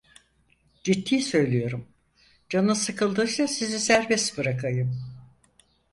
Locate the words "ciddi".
0.83-1.21